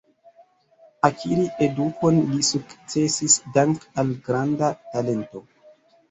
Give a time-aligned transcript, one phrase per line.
[1.07, 5.43] Akiri edukon li sukcesis dank al granda talento.